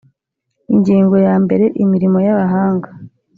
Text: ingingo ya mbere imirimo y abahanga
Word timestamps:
ingingo 0.73 1.15
ya 1.25 1.33
mbere 1.43 1.65
imirimo 1.83 2.17
y 2.25 2.29
abahanga 2.33 2.89